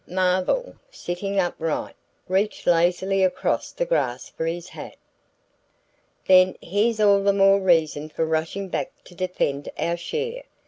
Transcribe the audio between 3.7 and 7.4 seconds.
the grass for his hat. "Then there's all the